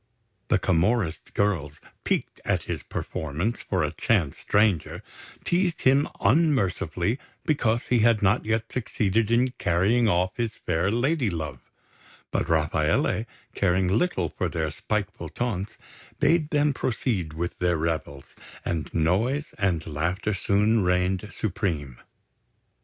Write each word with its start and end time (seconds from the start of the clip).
The 0.47 0.57
Camorrist 0.57 1.35
girls, 1.35 1.79
piqued 2.03 2.41
at 2.43 2.63
his 2.63 2.81
preference 2.81 3.61
for 3.61 3.83
a 3.83 3.91
chance 3.91 4.39
stranger, 4.39 5.03
teased 5.45 5.83
him 5.83 6.07
unmercifully 6.21 7.19
because 7.45 7.85
he 7.89 7.99
had 7.99 8.23
not 8.23 8.43
yet 8.43 8.71
succeeded 8.71 9.29
in 9.29 9.51
carrying 9.59 10.09
off 10.09 10.31
his 10.37 10.55
fair 10.55 10.89
lady 10.89 11.29
love; 11.29 11.59
but 12.31 12.49
Rafaele, 12.49 13.27
caring 13.53 13.89
little 13.89 14.29
for 14.29 14.49
their 14.49 14.71
spiteful 14.71 15.29
taunts, 15.29 15.77
bade 16.19 16.49
them 16.49 16.73
proceed 16.73 17.33
with 17.33 17.59
their 17.59 17.77
revels, 17.77 18.35
and 18.65 18.91
noise 18.95 19.53
and 19.59 19.85
laughter 19.85 20.33
soon 20.33 20.83
reigned 20.83 21.31
supreme. 21.31 21.99